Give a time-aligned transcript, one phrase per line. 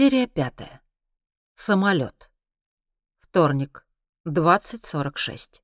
[0.00, 0.80] Серия пятая.
[1.54, 2.30] Самолет.
[3.18, 3.86] Вторник,
[4.26, 5.60] 20.46.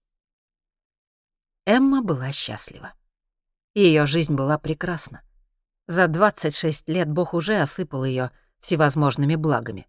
[1.65, 2.93] Эмма была счастлива.
[3.73, 5.23] Ее жизнь была прекрасна.
[5.87, 9.89] За 26 лет Бог уже осыпал ее всевозможными благами.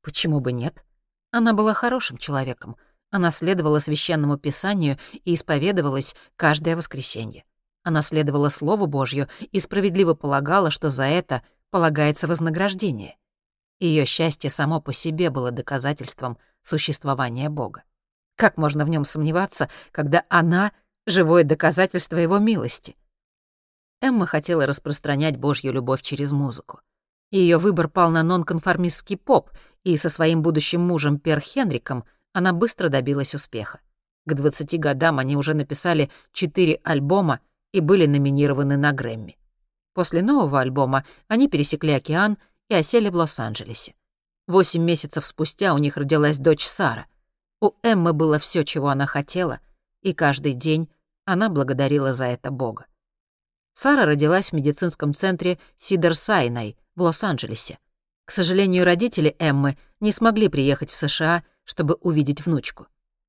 [0.00, 0.84] Почему бы нет?
[1.32, 2.76] Она была хорошим человеком.
[3.10, 7.44] Она следовала священному писанию и исповедовалась каждое воскресенье.
[7.82, 13.17] Она следовала Слову Божью и справедливо полагала, что за это полагается вознаграждение.
[13.80, 17.84] Ее счастье само по себе было доказательством существования Бога.
[18.36, 20.72] Как можно в нем сомневаться, когда она—
[21.06, 22.96] живое доказательство его милости?
[24.00, 26.80] Эмма хотела распространять Божью любовь через музыку.
[27.30, 29.50] Ее выбор пал на нонконформистский поп,
[29.84, 33.80] и со своим будущим мужем Пер Хенриком она быстро добилась успеха.
[34.24, 37.40] К 20 годам они уже написали четыре альбома
[37.72, 39.36] и были номинированы на Грэмми.
[39.94, 43.94] После нового альбома они пересекли океан и осели в Лос-Анджелесе.
[44.46, 47.06] Восемь месяцев спустя у них родилась дочь Сара.
[47.60, 49.60] У Эммы было все, чего она хотела,
[50.02, 50.88] и каждый день
[51.24, 52.86] она благодарила за это Бога.
[53.74, 57.78] Сара родилась в медицинском центре Cedars-Sinai в Лос-Анджелесе.
[58.24, 62.88] К сожалению, родители Эммы не смогли приехать в США, чтобы увидеть внучку.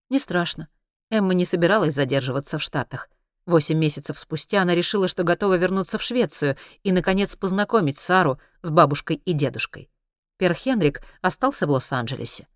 [0.09, 0.67] Не страшно.
[1.09, 3.09] Эмма не собиралась задерживаться в Штатах.
[3.49, 8.69] Восемь месяцев спустя она решила, что готова вернуться в Швецию и, наконец, познакомить Сару с
[8.69, 9.89] бабушкой и дедушкой.
[10.37, 12.47] Пер Хенрик остался в Лос-Анджелесе.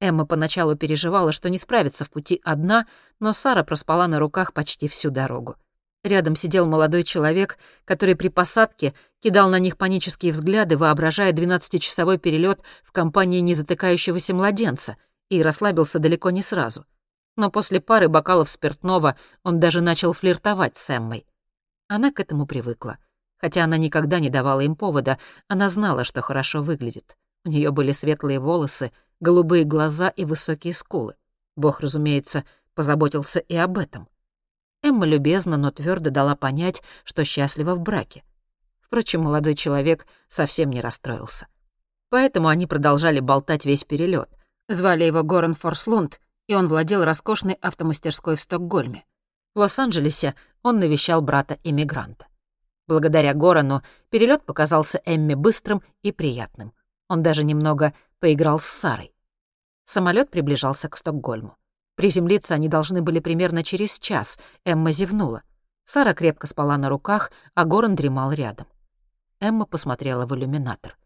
[0.00, 2.88] Эмма поначалу переживала, что не справится в пути одна,
[3.20, 5.54] но Сара проспала на руках почти всю дорогу.
[6.02, 12.60] Рядом сидел молодой человек, который при посадке кидал на них панические взгляды, воображая 12-часовой перелет
[12.82, 14.96] в компании незатыкающегося младенца,
[15.28, 16.84] и расслабился далеко не сразу—
[17.40, 21.26] но после пары бокалов спиртного он даже начал флиртовать с Эммой.
[21.88, 22.98] Она к этому привыкла.
[23.38, 25.18] Хотя она никогда не давала им повода,
[25.48, 27.16] она знала, что хорошо выглядит.
[27.46, 31.14] У нее были светлые волосы, голубые глаза и высокие скулы.
[31.56, 34.06] Бог, разумеется, позаботился и об этом.
[34.82, 38.22] Эмма любезно, но твердо дала понять, что счастлива в браке.
[38.80, 41.46] Впрочем, молодой человек совсем не расстроился.
[42.10, 44.28] Поэтому они продолжали болтать весь перелет.
[44.68, 49.04] Звали его Горан Форслунд, и он владел роскошной автомастерской в Стокгольме.
[49.54, 50.34] В Лос-Анджелесе
[50.64, 52.26] он навещал брата-иммигранта.
[52.88, 56.72] Благодаря Горану перелет показался Эмме быстрым и приятным.
[57.08, 59.14] Он даже немного поиграл с Сарой.
[59.84, 61.56] Самолет приближался к Стокгольму.
[61.94, 64.36] Приземлиться они должны были примерно через час.
[64.64, 65.44] Эмма зевнула.
[65.84, 68.66] Сара крепко спала на руках, а Горан дремал рядом.
[69.38, 70.98] Эмма посмотрела в иллюминатор.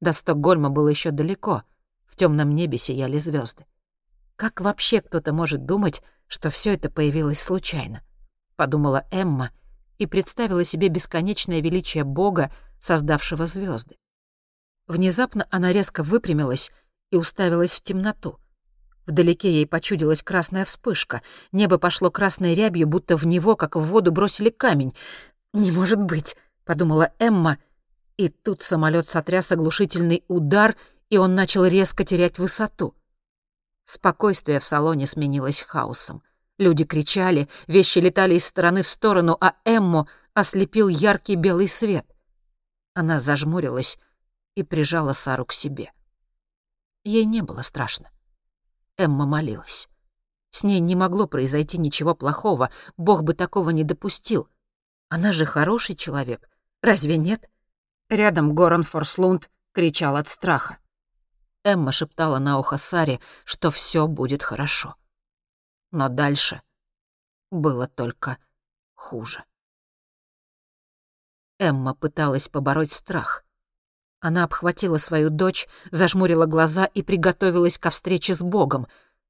[0.00, 1.64] До Стокгольма было еще далеко.
[2.06, 3.66] В темном небе сияли звезды.
[4.42, 8.02] Как вообще кто-то может думать, что все это появилось случайно?
[8.56, 9.52] Подумала Эмма
[9.98, 13.94] и представила себе бесконечное величие Бога, создавшего звезды.
[14.88, 16.72] Внезапно она резко выпрямилась
[17.12, 18.40] и уставилась в темноту.
[19.06, 21.22] Вдалеке ей почудилась красная вспышка.
[21.52, 24.92] Небо пошло красной рябью, будто в него, как в воду, бросили камень.
[25.52, 27.58] «Не может быть»,— подумала Эмма.
[28.16, 30.74] И тут самолет сотряс оглушительный удар,
[31.10, 32.96] и он начал резко терять высоту.
[33.84, 36.22] Спокойствие в салоне сменилось хаосом.
[36.58, 42.06] Люди кричали, вещи летали из стороны в сторону, а Эмму ослепил яркий белый свет.
[42.94, 43.98] Она зажмурилась
[44.54, 45.92] и прижала Сару к себе.
[47.04, 48.10] Ей не было страшно.
[48.96, 49.88] Эмма молилась.
[50.50, 54.48] С ней не могло произойти ничего плохого, Бог бы такого не допустил.
[55.08, 56.48] Она же хороший человек,
[56.82, 57.50] разве нет?
[58.08, 60.78] Рядом Горан Форслунд кричал от страха.
[61.64, 64.96] Эмма шептала на ухо Саре, что все будет хорошо.
[65.92, 66.62] Но дальше
[67.50, 68.38] было только
[68.94, 69.44] хуже.
[71.58, 73.44] Эмма пыталась побороть страх.
[74.18, 78.86] Она обхватила свою дочь, зажмурила глаза и приготовилась ко встрече с Богом.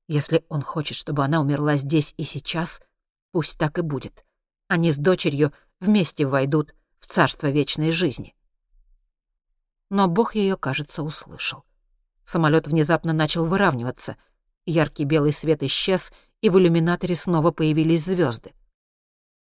[0.09, 2.81] Если он хочет, чтобы она умерла здесь и сейчас,
[3.33, 4.25] пусть так и будет.
[4.69, 8.35] Они с дочерью вместе войдут в царство вечной жизни.
[9.91, 11.65] Но Бог ее, кажется, услышал.
[12.33, 14.17] Самолет внезапно начал выравниваться.
[14.65, 18.55] Яркий белый свет исчез, и в иллюминаторе снова появились звезды.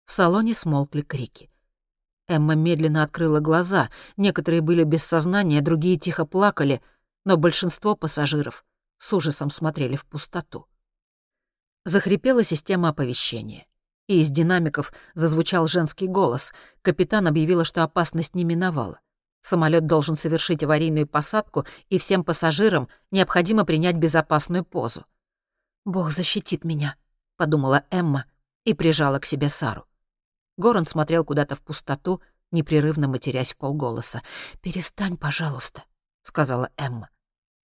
[0.06, 1.50] В салоне смолкли крики.
[2.28, 3.90] Эмма медленно открыла глаза.
[4.16, 6.80] Некоторые были без сознания, другие тихо плакали,
[7.26, 8.64] но большинство пассажиров
[8.96, 10.66] с ужасом смотрели в пустоту.
[11.84, 13.66] Захрипела система оповещения.
[14.06, 16.54] И из динамиков зазвучал женский голос.
[16.80, 18.98] Капитан объявила, что опасность не миновала.
[19.48, 25.06] Самолет должен совершить аварийную посадку, и всем пассажирам необходимо принять безопасную позу.
[25.86, 26.96] «Бог защитит меня»,—
[27.38, 28.26] подумала Эмма
[28.64, 29.86] и прижала к себе Сару.
[30.58, 34.20] Горан смотрел куда-то в пустоту, непрерывно матерясь в полголоса.
[34.60, 35.82] «Перестань, пожалуйста»,—
[36.22, 37.08] сказала Эмма.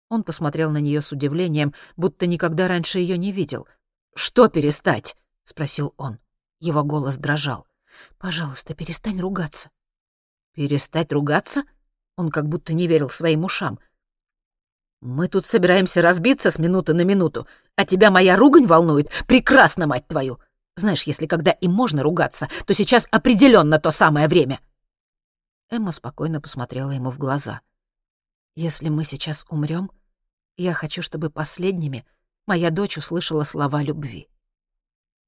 [0.07, 3.67] Он посмотрел на нее с удивлением, будто никогда раньше ее не видел.
[4.15, 6.19] «Что перестать?»— спросил он.
[6.61, 7.67] Его голос дрожал.
[8.17, 9.71] «Пожалуйста, перестань ругаться».
[10.55, 11.63] «Перестать ругаться?»
[12.15, 13.77] Он как будто не верил своим ушам.
[15.01, 19.09] «Мы тут собираемся разбиться с минуты на минуту, а тебя моя ругань волнует?
[19.27, 20.39] Прекрасно, мать твою!
[20.77, 24.61] Знаешь, если когда и можно ругаться, то сейчас определенно то самое время!»
[25.69, 27.59] Эмма спокойно посмотрела ему в глаза.
[28.55, 29.91] «Если мы сейчас умрем,
[30.55, 32.05] я хочу, чтобы последними
[32.45, 34.29] моя дочь услышала слова любви».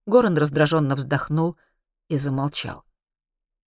[0.06, 1.58] Горан раздраженно вздохнул
[2.08, 2.87] и замолчал.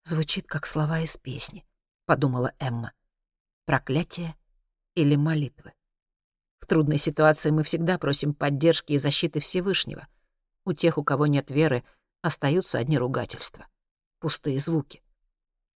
[0.08, 1.66] «Звучит, как слова из песни»,—
[2.06, 2.94] подумала Эмма.
[3.66, 4.36] «Проклятие
[4.94, 5.74] или молитвы?»
[6.60, 10.08] В трудной ситуации мы всегда просим поддержки и защиты Всевышнего.
[10.64, 11.84] У тех, у кого нет веры,
[12.22, 13.66] остаются одни ругательства,
[14.20, 15.02] пустые звуки.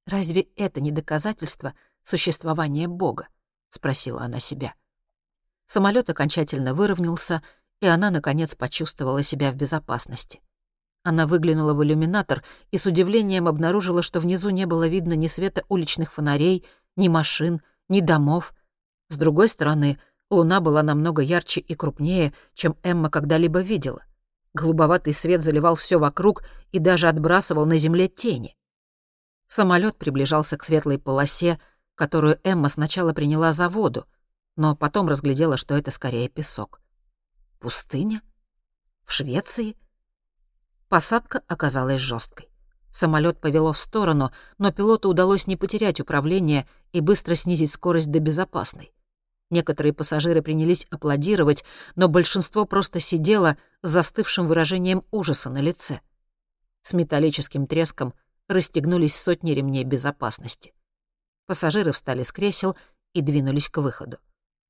[0.05, 1.73] «Разве это не доказательство
[2.03, 3.29] существования Бога?»—
[3.71, 4.75] спросила она себя.
[5.65, 7.43] Самолет окончательно выровнялся,
[7.81, 10.43] и она, наконец, почувствовала себя в безопасности.
[11.05, 15.65] Она выглянула в иллюминатор и с удивлением обнаружила, что внизу не было видно ни света
[15.69, 16.65] уличных фонарей,
[16.97, 18.53] ни машин, ни домов.
[19.09, 19.99] С другой стороны,
[20.31, 24.05] луна была намного ярче и крупнее, чем Эмма когда-либо видела.
[24.55, 26.43] Голубоватый свет заливал все вокруг
[26.73, 28.57] и даже отбрасывал на земле тени.
[29.47, 31.59] Самолет приближался к светлой полосе,
[31.95, 34.07] которую Эмма сначала приняла за воду,
[34.57, 36.81] но потом разглядела, что это скорее песок.
[37.59, 38.23] Пустыня?
[39.05, 39.77] В Швеции?
[40.89, 42.49] Посадка оказалась жесткой.
[42.91, 48.21] Самолет повело в сторону, но пилоту удалось не потерять управление и быстро снизить скорость до
[48.21, 48.93] безопасной.
[49.51, 51.65] Некоторые пассажиры принялись аплодировать,
[51.95, 56.01] но большинство просто сидело с застывшим выражением ужаса на лице.
[56.81, 58.15] С металлическим треском
[58.49, 60.73] расстегнулись сотни ремней безопасности.
[61.47, 62.77] Пассажиры встали с кресел
[63.13, 64.19] и двинулись к выходу.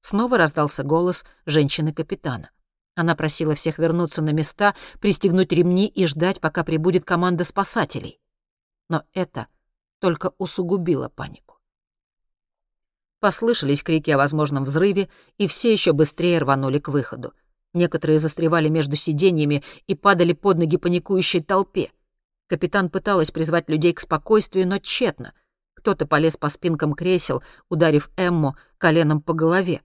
[0.01, 2.51] Снова раздался голос женщины-капитана.
[2.99, 8.19] Она просила всех вернуться на места, пристегнуть ремни и ждать, пока прибудет команда спасателей.
[8.89, 9.47] Но это
[10.01, 11.61] только усугубило панику.
[13.21, 17.35] Послышались крики о возможном взрыве, и все еще быстрее рванули к выходу.
[17.73, 21.93] Некоторые застревали между сиденьями и падали под ноги паникующей толпе.
[22.49, 25.35] Капитан пыталась призвать людей к спокойствию, но тщетно.
[25.75, 29.83] Кто-то полез по спинкам кресел, ударив Эмму коленом по голове.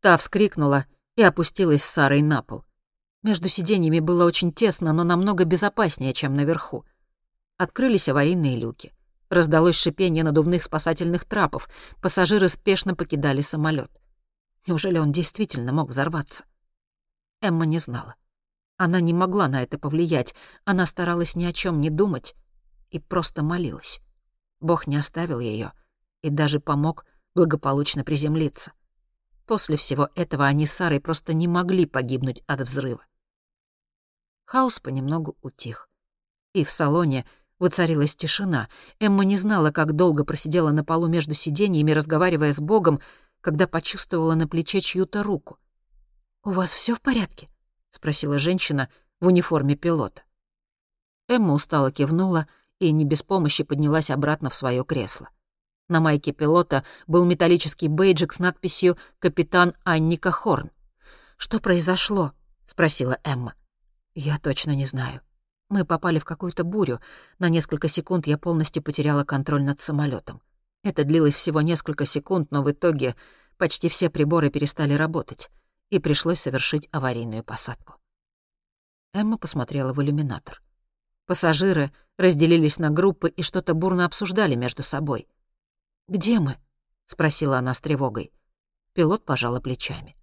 [0.00, 0.86] Та вскрикнула
[1.16, 2.64] и опустилась с Сарой на пол.
[3.22, 6.84] Между сиденьями было очень тесно, но намного безопаснее, чем наверху.
[7.56, 8.92] Открылись аварийные люки.
[9.28, 11.68] Раздалось шипение надувных спасательных трапов.
[12.00, 13.90] Пассажиры спешно покидали самолет.
[14.66, 16.44] Неужели он действительно мог взорваться?
[17.40, 18.14] Эмма не знала.
[18.76, 20.34] Она не могла на это повлиять.
[20.64, 22.34] Она старалась ни о чем не думать
[22.90, 24.00] и просто молилась.
[24.60, 25.72] Бог не оставил ее
[26.22, 27.04] и даже помог
[27.34, 28.72] благополучно приземлиться.
[29.46, 33.06] После всего этого они с Сарой просто не могли погибнуть от взрыва.
[34.44, 35.88] Хаос понемногу утих.
[36.52, 37.24] И в салоне
[37.58, 38.68] воцарилась тишина.
[38.98, 43.00] Эмма не знала, как долго просидела на полу между сиденьями, разговаривая с Богом,
[43.40, 45.58] когда почувствовала на плече чью-то руку.
[46.42, 47.48] «У вас все в порядке?»—
[47.90, 48.88] спросила женщина
[49.20, 50.22] в униформе пилота.
[51.28, 52.48] Эмма устало кивнула
[52.78, 55.28] и не без помощи поднялась обратно в свое кресло.
[55.88, 60.72] На майке пилота был металлический бейджик с надписью «Капитан Анника Хорн».
[61.36, 62.32] «Что произошло?»—
[62.66, 63.54] спросила Эмма.
[64.14, 65.20] «Я точно не знаю.
[65.68, 67.00] Мы попали в какую-то бурю.
[67.38, 70.42] На несколько секунд я полностью потеряла контроль над самолетом.
[70.82, 73.14] Это длилось всего несколько секунд, но в итоге
[73.56, 75.50] почти все приборы перестали работать,
[75.90, 77.94] и пришлось совершить аварийную посадку».
[79.14, 80.62] Эмма посмотрела в иллюминатор.
[81.26, 85.28] Пассажиры разделились на группы и что-то бурно обсуждали между собой—
[86.08, 86.58] «Где мы?»—
[87.06, 88.32] спросила она с тревогой.
[88.92, 90.16] Пилот пожала плечами.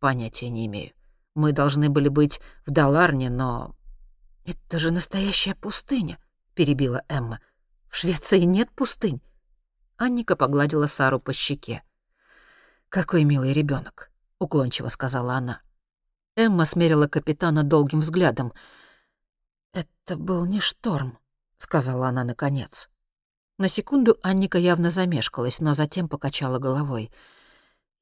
[0.00, 0.92] «Понятия не имею.
[1.34, 3.74] Мы должны были быть в Даларне, но...»
[4.44, 6.18] «Это же настоящая пустыня»,—
[6.54, 7.40] перебила Эмма.
[7.88, 9.20] «В Швеции нет пустынь».
[9.96, 11.82] Анника погладила Сару по щеке.
[12.88, 15.62] «Какой милый ребенок, уклончиво сказала она.
[16.36, 18.52] Эмма смерила капитана долгим взглядом.
[19.72, 21.18] «Это был не шторм»,—
[21.56, 22.88] сказала она наконец.
[23.58, 27.10] На секунду Анника явно замешкалась, но затем покачала головой.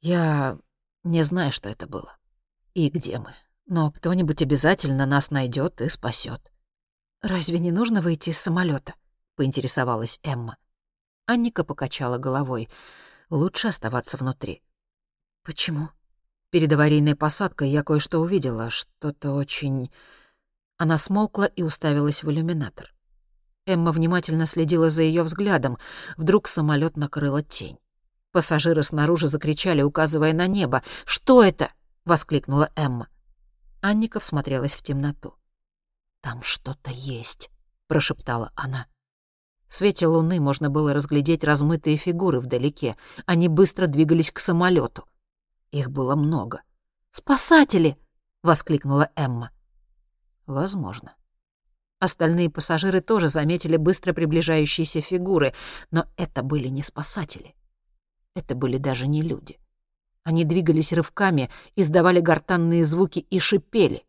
[0.02, 0.58] «Я
[1.02, 2.16] не знаю, что это было.
[2.74, 3.34] И где мы.
[3.66, 6.52] Но кто-нибудь обязательно нас найдет и спасет.
[7.22, 8.94] «Разве не нужно выйти из самолета?
[9.36, 10.56] поинтересовалась Эмма.
[11.26, 12.68] Анника покачала головой.
[13.30, 14.62] «Лучше оставаться внутри».
[15.44, 15.90] «Почему?»
[16.50, 19.92] Перед аварийной посадкой я кое-что увидела, что-то очень...
[20.76, 22.95] Она смолкла и уставилась в иллюминатор.
[23.66, 25.76] Эмма внимательно следила за ее взглядом.
[26.16, 27.78] Вдруг самолет накрыла тень.
[28.30, 30.82] Пассажиры снаружи закричали, указывая на небо.
[31.04, 31.70] «Что это?»—
[32.04, 33.08] воскликнула Эмма.
[33.80, 35.34] Анника всмотрелась в темноту.
[36.20, 37.50] «Там что-то есть»,—
[37.88, 38.86] прошептала она.
[39.68, 42.96] В свете луны можно было разглядеть размытые фигуры вдалеке.
[43.26, 45.08] Они быстро двигались к самолету.
[45.72, 46.62] Их было много.
[47.10, 47.96] «Спасатели!»—
[48.42, 49.50] воскликнула Эмма.
[50.46, 51.16] «Возможно».
[52.06, 55.52] Остальные пассажиры тоже заметили быстро приближающиеся фигуры,
[55.90, 57.56] но это были не спасатели.
[58.36, 59.58] Это были даже не люди.
[60.22, 64.04] Они двигались рывками, издавали гортанные звуки и шипели.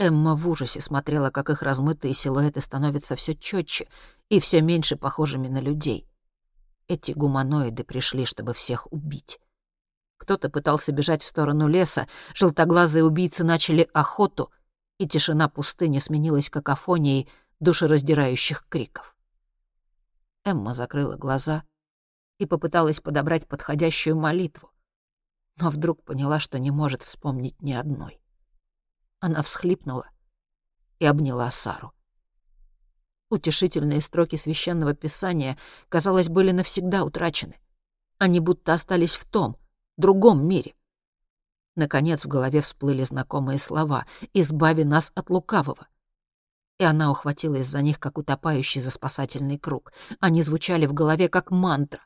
[0.00, 3.86] Эмма в ужасе смотрела, как их размытые силуэты становятся все четче
[4.28, 6.08] и все меньше похожими на людей.
[6.88, 9.38] Эти гуманоиды пришли, чтобы всех убить.
[10.16, 14.50] Кто-то пытался бежать в сторону леса, желтоглазые убийцы начали охоту,
[14.98, 17.28] и тишина пустыни сменилась какофонией
[17.60, 19.16] душераздирающих криков.
[20.44, 21.64] Эмма закрыла глаза
[22.38, 24.70] и попыталась подобрать подходящую молитву,
[25.56, 28.20] но вдруг поняла, что не может вспомнить ни одной.
[29.20, 30.10] Она всхлипнула
[30.98, 31.92] и обняла Сару.
[33.30, 35.58] Утешительные строки священного писания,
[35.88, 37.58] казалось, были навсегда утрачены.
[38.18, 39.56] Они будто остались в том,
[39.96, 40.74] другом мире.
[41.76, 45.88] Наконец в голове всплыли знакомые слова «Избави нас от лукавого».
[46.78, 49.92] И она ухватилась за них, как утопающий за спасательный круг.
[50.20, 52.04] Они звучали в голове, как мантра.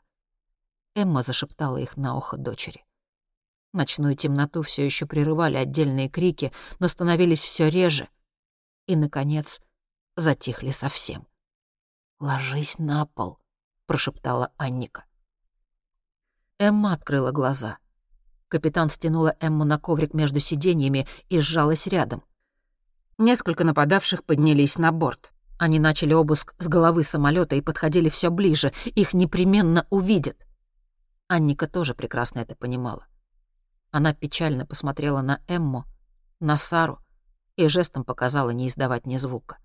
[0.95, 2.85] Эмма зашептала их на ухо дочери.
[3.73, 8.09] Ночную темноту все еще прерывали отдельные крики, но становились все реже.
[8.87, 9.61] И, наконец,
[10.15, 11.27] затихли совсем.
[12.19, 13.39] «Ложись на пол»,—
[13.85, 15.05] прошептала Анника.
[16.57, 17.77] Эмма открыла глаза.
[18.49, 22.23] Капитан стянула Эмму на коврик между сиденьями и сжалась рядом.
[23.19, 25.33] Несколько нападавших поднялись на борт.
[25.59, 28.73] Они начали обыск с головы самолета и подходили все ближе.
[28.85, 30.47] Их непременно увидят.
[31.27, 33.05] Анника тоже прекрасно это понимала.
[33.91, 35.85] Она печально посмотрела на Эмму,
[36.39, 36.99] на Сару
[37.55, 39.57] и жестом показала не издавать ни звука.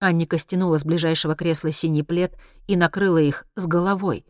[0.00, 4.26] Анника стянула с ближайшего кресла синий плед и накрыла их с головой.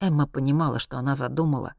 [0.00, 1.74] Эмма понимала, что она задумала,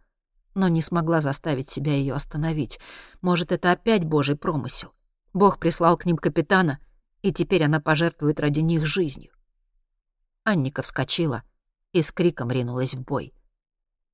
[0.55, 2.79] но не смогла заставить себя ее остановить.
[3.21, 4.93] Может, это опять божий промысел.
[5.33, 6.79] Бог прислал к ним капитана,
[7.21, 9.31] и теперь она пожертвует ради них жизнью.
[10.43, 11.43] Анника вскочила
[11.91, 13.33] и с криком ринулась в бой.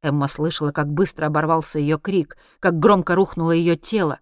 [0.02, 4.20] Эмма слышала, как быстро оборвался ее крик, как громко рухнуло ее тело,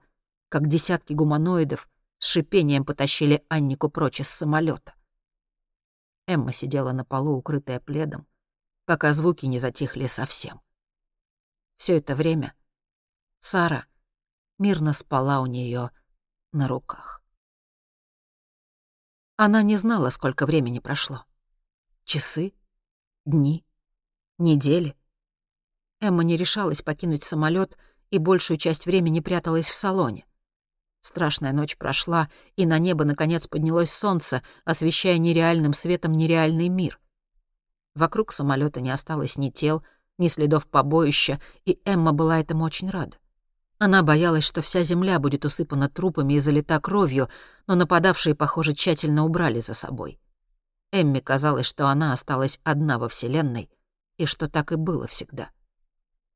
[0.50, 4.94] как десятки гуманоидов с шипением потащили Аннику прочь из самолета.
[6.28, 8.28] Эмма сидела на полу, укрытая пледом,
[8.86, 10.60] пока звуки не затихли совсем.
[11.80, 12.54] Все это время
[13.40, 13.86] Сара
[14.58, 15.92] мирно спала у нее
[16.52, 17.24] на руках.
[19.38, 21.24] Она не знала, сколько времени прошло.
[22.04, 22.54] Часы?
[23.26, 23.66] Дни?
[24.38, 24.94] Недели?
[26.02, 27.78] Эмма не решалась покинуть самолет
[28.10, 30.26] и большую часть времени пряталась в салоне.
[31.00, 37.00] Страшная ночь прошла, и на небо наконец поднялось солнце, освещая нереальным светом нереальный мир.
[37.96, 39.82] Вокруг самолета не осталось ни тел,
[40.20, 43.18] ни следов побоища, и Эмма была этому очень рада.
[43.80, 47.30] Она боялась, что вся земля будет усыпана трупами и залита кровью,
[47.66, 50.20] но нападавшие, похоже, тщательно убрали за собой.
[50.92, 53.70] Эмме казалось, что она осталась одна во Вселенной,
[54.18, 55.50] и что так и было всегда.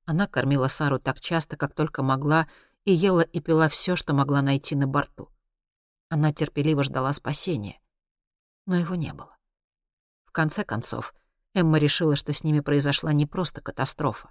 [0.05, 2.47] Она кормила Сару так часто, как только могла,
[2.85, 5.29] и ела и пила все, что могла найти на борту.
[6.09, 7.79] Она терпеливо ждала спасения.
[8.65, 9.35] Но его не было.
[10.25, 11.13] В конце концов,
[11.53, 14.29] Эмма решила, что с ними произошла не просто катастрофа,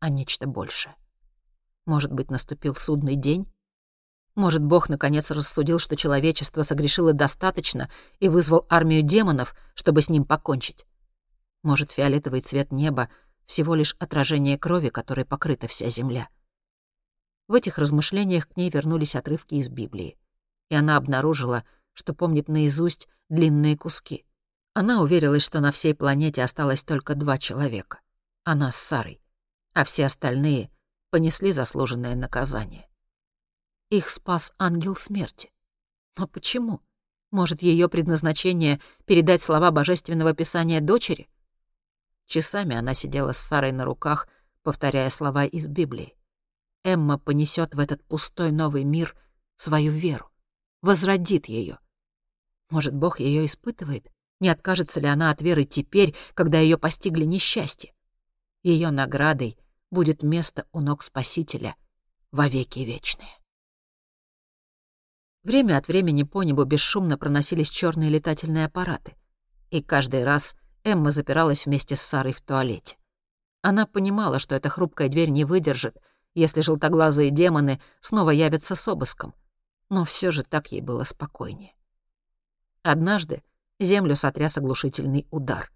[0.00, 0.96] а нечто большее.
[1.86, 3.46] Может быть, наступил судный день?
[4.34, 10.24] Может, Бог наконец рассудил, что человечество согрешило достаточно и вызвал армию демонов, чтобы с ним
[10.24, 10.86] покончить?
[11.62, 13.08] Может, фиолетовый цвет неба
[13.46, 16.28] всего лишь отражение крови, которой покрыта вся земля.
[17.46, 20.16] В этих размышлениях к ней вернулись отрывки из Библии,
[20.70, 24.24] и она обнаружила, что помнит наизусть длинные куски.
[24.74, 28.00] Она уверилась, что на всей планете осталось только два человека—
[28.44, 29.20] она с Сарой,
[29.72, 30.70] а все остальные
[31.10, 32.88] понесли заслуженное наказание.
[33.90, 35.52] Их спас ангел смерти.
[36.16, 36.80] Но почему?
[37.30, 41.28] Может, ее предназначение— передать слова Божественного Писания дочери?
[42.26, 44.26] Часами она сидела с Сарой на руках,
[44.62, 46.16] повторяя слова из Библии.
[46.82, 49.16] Эмма понесет в этот пустой новый мир
[49.56, 50.30] свою веру,
[50.80, 51.78] возродит ее.
[52.70, 54.11] Может, Бог ее испытывает?
[54.42, 57.94] Не откажется ли она от веры теперь, когда ее постигли несчастье?
[58.64, 59.56] Ее наградой
[59.92, 61.76] будет место у ног Спасителя
[62.32, 63.38] во веки вечные.
[65.44, 69.14] Время от времени по небу бесшумно проносились черные летательные аппараты,
[69.70, 72.96] и каждый раз Эмма запиралась вместе с Сарой в туалете.
[73.60, 75.98] Она понимала, что эта хрупкая дверь не выдержит,
[76.34, 79.34] если желтоглазые демоны снова явятся с обыском.
[79.88, 81.76] Но все же так ей было спокойнее.
[82.82, 83.44] Однажды
[83.82, 85.70] землю сотряс оглушительный удар.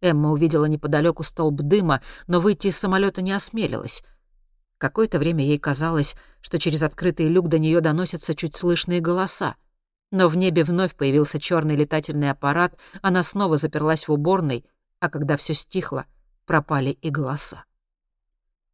[0.00, 4.02] Эмма увидела неподалеку столб дыма, но выйти из самолета не осмелилась.
[4.78, 9.56] Какое-то время ей казалось, что через открытый люк до нее доносятся чуть слышные голоса.
[10.10, 14.64] Но в небе вновь появился черный летательный аппарат, она снова заперлась в уборной,
[14.98, 16.06] а когда все стихло,
[16.46, 17.64] пропали и голоса.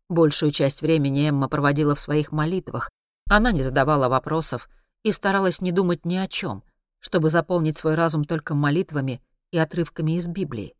[0.08, 2.90] Большую часть времени Эмма проводила в своих молитвах.
[3.28, 4.70] Она не задавала вопросов
[5.02, 6.62] и старалась не думать ни о чем,
[7.00, 10.74] чтобы заполнить свой разум только молитвами и отрывками из Библии.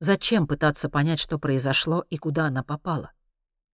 [0.00, 3.12] Зачем пытаться понять, что произошло и куда она попала?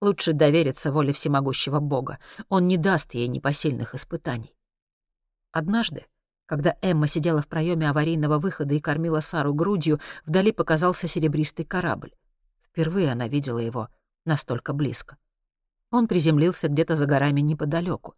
[0.02, 2.20] Лучше довериться воле всемогущего Бога.
[2.48, 4.56] Он не даст ей непосильных испытаний.
[5.52, 6.06] Однажды,
[6.46, 12.14] когда Эмма сидела в проеме аварийного выхода и кормила Сару грудью, вдали показался серебристый корабль.
[12.62, 13.90] Впервые она видела его
[14.26, 15.18] настолько близко.
[15.92, 18.16] Он приземлился где-то за горами неподалеку.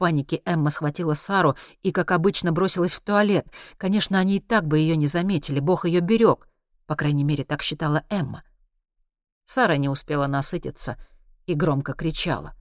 [0.00, 3.46] Панике Эмма схватила Сару и, как обычно, бросилась в туалет.
[3.76, 6.48] Конечно, они и так бы ее не заметили, Бог ее берег.
[6.86, 8.42] По крайней мере, так считала Эмма.
[9.44, 10.96] Сара не успела насытиться
[11.44, 12.54] и громко кричала.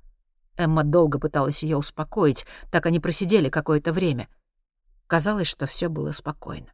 [0.57, 4.27] Эмма долго пыталась ее успокоить, так они просидели какое-то время.
[5.07, 6.73] Казалось, что все было спокойно.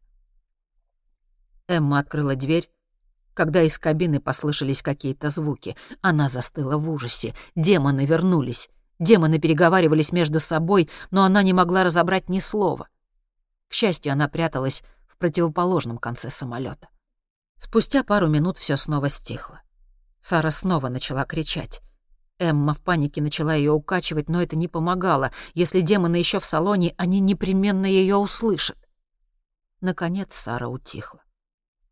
[1.67, 2.71] Эмма открыла дверь,
[3.35, 5.77] когда из кабины послышались какие-то звуки.
[6.01, 7.35] Она застыла в ужасе.
[7.55, 8.71] Демоны вернулись.
[8.99, 12.87] Демоны переговаривались между собой, но она не могла разобрать ни слова.
[13.67, 16.87] К счастью, она пряталась в противоположном конце самолета.
[17.57, 19.61] Спустя пару минут все снова стихло.
[20.21, 21.81] Сара снова начала кричать.
[22.37, 25.31] Эмма в панике начала ее укачивать, но это не помогало.
[25.53, 28.77] Если демоны еще в салоне, они непременно ее услышат.
[29.81, 31.21] Наконец Сара утихла.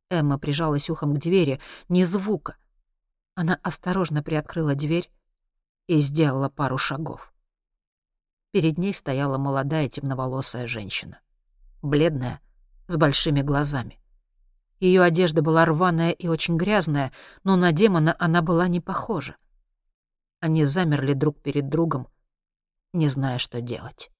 [0.09, 2.57] Эмма прижалась ухом к двери, ни звука.
[3.35, 5.09] Она осторожно приоткрыла дверь
[5.87, 7.33] и сделала пару шагов.
[8.51, 11.19] Перед ней стояла молодая темноволосая женщина.
[11.81, 12.39] Бледная,
[12.87, 13.99] с большими глазами.
[14.79, 17.11] Ее одежда была рваная и очень грязная,
[17.43, 19.37] но на демона она была не похожа.
[20.39, 22.07] Они замерли друг перед другом,
[22.91, 24.11] не зная, что делать.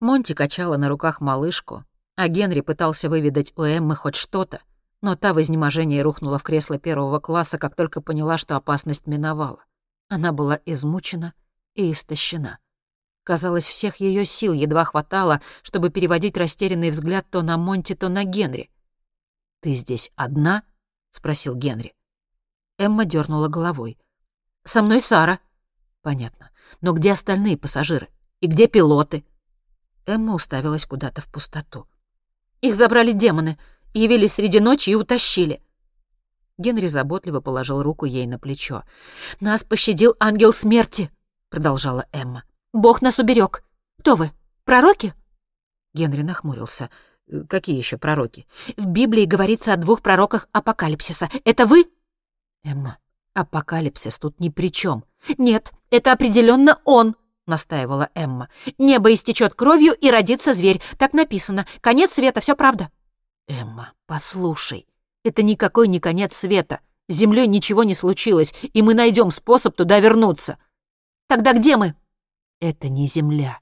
[0.00, 1.84] Монти качала на руках малышку,
[2.16, 4.62] а Генри пытался выведать у Эммы хоть что-то,
[5.02, 9.64] но та в изнеможении рухнула в кресло первого класса, как только поняла, что опасность миновала.
[10.08, 11.34] Она была измучена
[11.74, 12.58] и истощена.
[13.24, 18.24] Казалось, всех ее сил едва хватало, чтобы переводить растерянный взгляд то на Монти, то на
[18.24, 18.70] Генри.
[19.60, 20.64] «Ты здесь одна?»—
[21.10, 21.94] спросил Генри.
[22.78, 23.98] Эмма дернула головой.
[24.64, 25.40] Со мной Сара».
[26.02, 26.50] «Понятно.
[26.80, 28.08] Но где остальные пассажиры?
[28.40, 29.24] И где пилоты?»
[30.06, 31.86] Эмма уставилась куда-то в пустоту.
[32.60, 33.58] «Их забрали демоны,
[33.94, 35.62] явились среди ночи и утащили».
[36.58, 38.84] Генри заботливо положил руку ей на плечо.
[39.40, 41.10] «Нас пощадил ангел смерти»,—
[41.48, 42.44] продолжала Эмма.
[42.72, 43.64] «Бог нас уберег.
[43.98, 44.30] Кто вы?
[44.64, 45.14] Пророки?»
[45.94, 46.90] Генри нахмурился.
[47.48, 51.30] «Какие еще пророки?» «В Библии говорится о двух пророках апокалипсиса.
[51.44, 51.86] Это вы?»
[52.62, 52.98] «Эмма,
[53.34, 55.04] Апокалипсис тут ни при чем.
[55.38, 57.14] Нет, это определенно он,
[57.46, 58.48] настаивала Эмма.
[58.78, 60.80] Небо истечет кровью и родится зверь.
[60.98, 61.66] Так написано.
[61.80, 62.90] Конец света, все правда.
[63.50, 64.86] Эмма, послушай.
[65.24, 66.80] Это никакой не конец света.
[67.08, 70.56] С землей ничего не случилось, и мы найдем способ туда вернуться.
[71.26, 71.96] Тогда где мы?
[72.60, 73.58] Это не земля.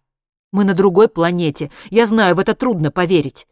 [0.53, 1.70] Мы на другой планете.
[1.88, 3.48] Я знаю, в это трудно поверить.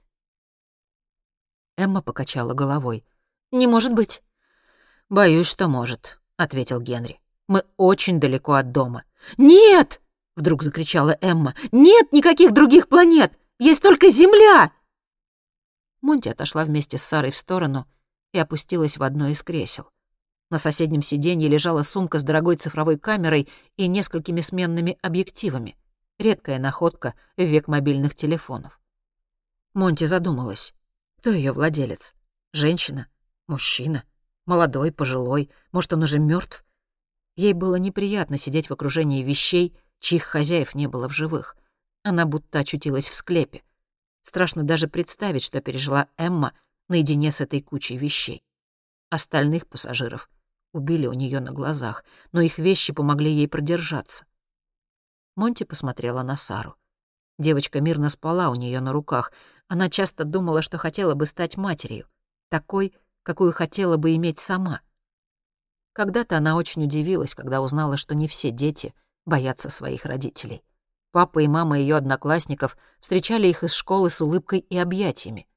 [1.79, 3.05] Эмма покачала головой.
[3.51, 4.23] Не может быть.
[5.09, 7.21] «Боюсь, что может»,— ответил Генри.
[7.49, 9.05] «Мы очень далеко от дома».
[9.39, 10.03] «Нет!»—
[10.37, 11.55] вдруг закричала Эмма.
[11.71, 13.39] «Нет никаких других планет!
[13.59, 14.73] Есть только Земля!»
[16.07, 17.85] Монти отошла вместе с Сарой в сторону
[18.33, 19.91] и опустилась в одно из кресел.
[20.51, 25.77] На соседнем сиденье лежала сумка с дорогой цифровой камерой и несколькими сменными объективами.
[26.21, 28.81] Редкая находка в век мобильных телефонов.
[29.75, 30.75] Монти задумалась.
[31.19, 32.15] Кто ее владелец?
[32.53, 33.09] Женщина?
[33.49, 34.05] Мужчина?
[34.47, 36.65] Молодой, пожилой, может, он уже мертв.
[37.35, 41.57] Ей было неприятно сидеть в окружении вещей, чьих хозяев не было в живых.
[42.05, 43.65] Она будто очутилась в склепе.
[44.27, 46.53] Страшно даже представить, что пережила Эмма
[46.89, 48.43] наедине с этой кучей вещей.
[49.09, 50.29] Остальных пассажиров
[50.73, 54.27] убили у нее на глазах, но их вещи помогли ей продержаться.
[55.37, 56.75] Монти посмотрела на Сару.
[57.39, 59.31] Девочка мирно спала у нее на руках.
[59.69, 62.09] Она часто думала, что хотела бы стать матерью,
[62.49, 64.81] такой, какую хотела бы иметь сама.
[65.93, 68.93] Когда-то она очень удивилась, когда узнала, что не все дети
[69.25, 70.65] боятся своих родителей.
[71.17, 75.49] Папа и мама ее одноклассников встречали их из школы с улыбкой и объятиями.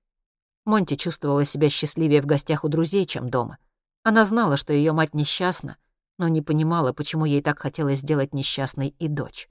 [0.64, 3.58] Монти чувствовала себя счастливее в гостях у друзей, чем дома.
[4.04, 5.76] Она знала, что ее мать несчастна,
[6.18, 9.50] но не понимала, почему ей так хотелось сделать несчастной и дочь.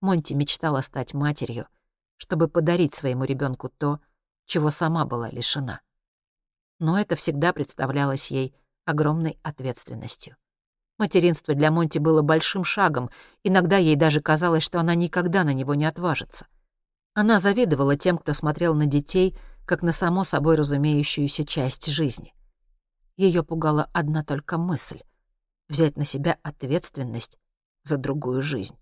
[0.00, 1.68] Монти мечтала стать матерью,
[2.16, 4.00] чтобы подарить своему ребенку то,
[4.46, 5.82] чего сама была лишена.
[6.78, 8.54] Но это всегда представлялось ей
[8.86, 10.38] огромной ответственностью.
[11.00, 13.08] Материнство для Монти было большим шагом,
[13.42, 16.46] иногда ей даже казалось, что она никогда на него не отважится.
[17.14, 19.34] Она завидовала тем, кто смотрел на детей,
[19.64, 22.34] как на само собой разумеющуюся часть жизни.
[23.16, 25.00] Ее пугала одна только мысль—
[25.70, 27.38] взять на себя ответственность
[27.82, 28.76] за другую жизнь.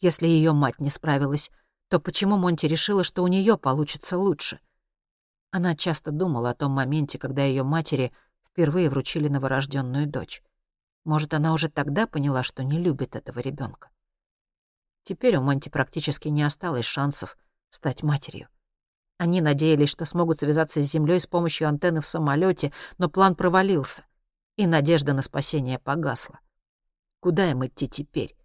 [0.00, 1.52] Если ее мать не справилась,
[1.88, 4.58] то почему Монти решила, что у нее получится лучше?
[5.52, 8.10] Она часто думала о том моменте, когда ее матери
[8.50, 10.42] впервые вручили новорожденную дочь.
[11.06, 13.90] Может, она уже тогда поняла, что не любит этого ребенка.
[15.04, 17.38] Теперь у Монти практически не осталось шансов
[17.70, 18.48] стать матерью.
[19.16, 24.04] Они надеялись, что смогут связаться с Землей с помощью антенны в самолете, но план провалился,
[24.56, 26.40] и надежда на спасение погасла.
[27.20, 28.36] Куда им идти теперь?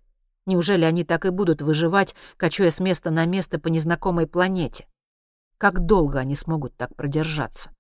[0.45, 4.87] Неужели они так и будут выживать, кочуя с места на место по незнакомой планете?
[5.57, 7.71] Как долго они смогут так продержаться?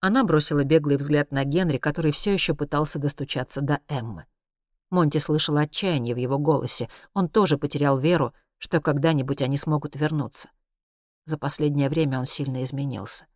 [0.00, 4.26] Она бросила беглый взгляд на Генри, который все еще пытался достучаться до Эммы.
[4.88, 6.88] Монти слышал отчаяние в его голосе.
[7.12, 10.50] Он тоже потерял веру, что когда-нибудь они смогут вернуться.
[11.26, 13.26] За последнее время он сильно изменился.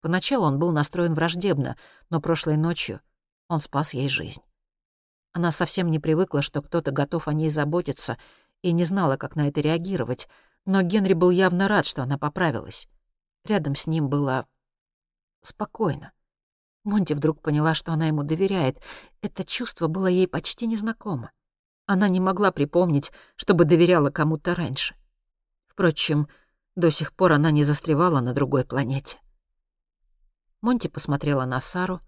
[0.00, 1.76] Поначалу он был настроен враждебно,
[2.08, 3.00] но прошлой ночью
[3.48, 4.42] он спас ей жизнь.
[5.32, 8.16] Она совсем не привыкла, что кто-то готов о ней заботиться,
[8.62, 10.28] и не знала, как на это реагировать,
[10.64, 12.88] но Генри был явно рад, что она поправилась.
[13.44, 14.46] Рядом с ним было
[15.46, 16.12] спокойно.
[16.84, 18.80] Монти вдруг поняла, что она ему доверяет.
[19.20, 21.32] Это чувство было ей почти незнакомо.
[21.86, 24.94] Она не могла припомнить, чтобы доверяла кому-то раньше.
[25.66, 26.28] Впрочем,
[26.74, 29.18] до сих пор она не застревала на другой планете.
[30.60, 32.00] Монти посмотрела на Сару,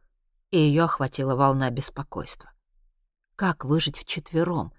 [0.51, 2.51] и ее охватила волна беспокойства.
[3.37, 4.73] Как выжить вчетвером?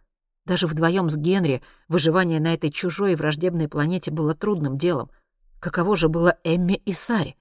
[0.45, 5.12] Даже вдвоем с Генри выживание на этой чужой и враждебной планете было трудным делом.
[5.60, 7.36] Каково же было Эмме и Саре?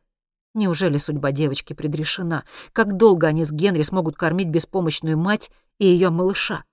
[0.54, 2.44] Неужели судьба девочки предрешена?
[2.72, 6.64] Как долго они с Генри смогут кормить беспомощную мать и ее малыша?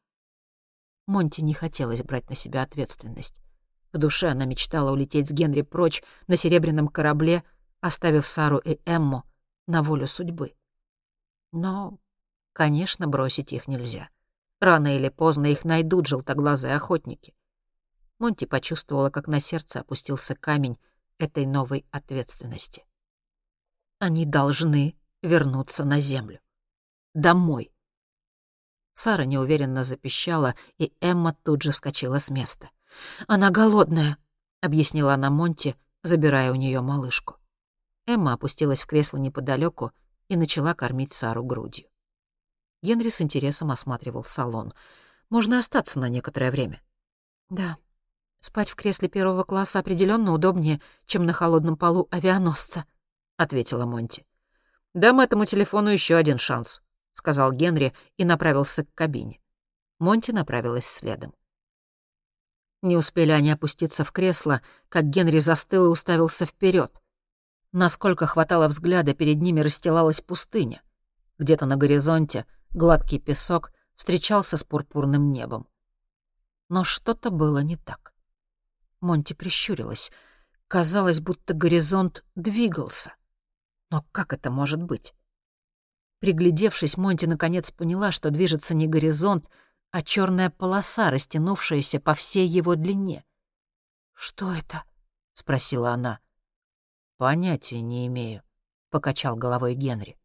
[1.07, 3.41] Монти не хотелось брать на себя ответственность.
[3.93, 7.43] В душе она мечтала улететь с Генри прочь на серебряном корабле,
[7.79, 9.23] оставив Сару и Эмму
[9.67, 10.53] на волю судьбы.
[11.51, 11.99] Но,
[12.53, 14.09] конечно, бросить их нельзя.
[14.59, 17.33] Рано или поздно их найдут желтоглазые охотники.
[18.19, 20.77] Монти почувствовала, как на сердце опустился камень
[21.17, 22.85] этой новой ответственности.
[24.05, 26.39] Они должны вернуться на землю.
[27.15, 27.73] Домой.
[28.93, 32.69] Сара неуверенно запищала, и Эмма тут же вскочила с места.
[33.25, 34.19] «Она голодная»,—
[34.61, 37.37] объяснила она Монти, забирая у нее малышку.
[38.05, 39.91] Эмма опустилась в кресло неподалеку
[40.27, 41.87] и начала кормить Сару грудью.
[42.83, 44.75] Генри с интересом осматривал салон.
[45.31, 46.79] «Можно остаться на некоторое время».
[47.49, 47.77] «Да.
[48.39, 52.85] Спать в кресле первого класса определенно удобнее, чем на холодном полу авианосца»,—
[53.37, 54.25] ответила Монти.
[54.93, 56.81] «Дам этому телефону еще один шанс»,—
[57.13, 59.39] сказал Генри и направился к кабине.
[59.99, 61.33] Монти направилась следом.
[62.81, 67.01] Не успели они опуститься в кресло, как Генри застыл и уставился вперед.
[67.71, 70.81] Насколько хватало взгляда, перед ними расстилалась пустыня.
[71.37, 72.45] Где-то на горизонте
[72.75, 75.67] Гладкий песок встречался с пурпурным небом.
[76.67, 78.13] Но что-то было не так.
[78.99, 80.11] Монти прищурилась.
[80.67, 83.15] Казалось, будто горизонт двигался.
[83.95, 85.15] Но как это может быть?
[86.19, 89.49] Приглядевшись, Монти наконец поняла, что движется не горизонт,
[89.91, 93.23] а черная полоса, растянувшаяся по всей его длине.
[94.11, 94.83] «Что это?»—
[95.33, 96.19] спросила она.
[97.15, 98.43] «Понятия не имею»,—
[98.89, 100.17] покачал головой Генри.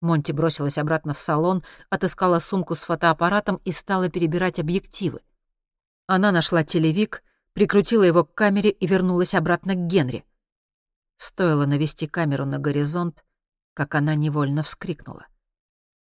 [0.00, 5.22] Монти бросилась обратно в салон, отыскала сумку с фотоаппаратом и стала перебирать объективы.
[6.06, 10.24] Она нашла телевик, прикрутила его к камере и вернулась обратно к Генри.
[11.16, 13.24] Стоило навести камеру на горизонт,
[13.74, 15.26] как она невольно вскрикнула.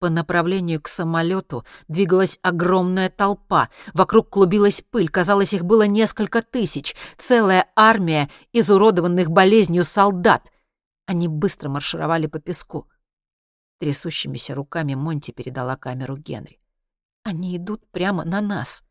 [0.01, 3.69] По направлению к самолету двигалась огромная толпа.
[3.95, 6.95] Вокруг клубилась пыль, казалось, их было несколько тысяч.
[7.17, 10.53] Целая армия изуродованных болезнью солдат.
[11.07, 12.89] Они быстро маршировали по песку.
[13.79, 16.61] Трясущимися руками Монти передала камеру Генри.
[17.25, 18.85] «Они идут прямо на нас».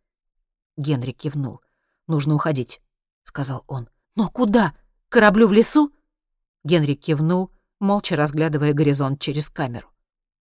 [0.75, 1.61] Генри кивнул.
[2.07, 2.81] «Нужно уходить»,—
[3.23, 3.89] сказал он.
[4.15, 4.73] «Но куда?
[5.07, 5.93] К кораблю в лесу?»
[6.63, 9.89] Генри кивнул, молча разглядывая горизонт через камеру.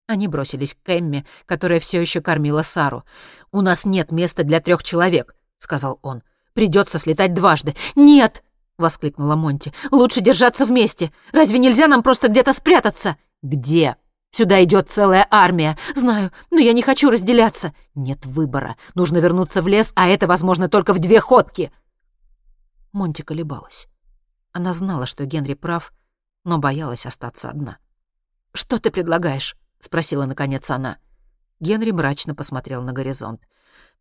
[0.07, 3.03] Они бросились к Эмме, которая все еще кормила Сару.
[3.51, 6.23] «У нас нет места для трех человек»,— сказал он.
[6.53, 7.75] «Придется слетать дважды».
[7.95, 8.43] «Нет!»—
[8.77, 9.71] воскликнула Монти.
[9.91, 11.11] «Лучше держаться вместе.
[11.31, 13.97] Разве нельзя нам просто где-то спрятаться?» «Где?»
[14.31, 15.77] Сюда идет целая армия.
[15.95, 17.73] Знаю, но я не хочу разделяться.
[17.95, 18.77] Нет выбора.
[18.93, 21.71] Нужно вернуться в лес, а это возможно только в две ходки.
[22.91, 23.87] Монти колебалась.
[24.51, 25.93] Она знала, что Генри прав,
[26.43, 27.77] но боялась остаться одна.
[28.53, 30.97] «Что ты предлагаешь?»— спросила наконец она.
[31.59, 33.47] Генри мрачно посмотрел на горизонт.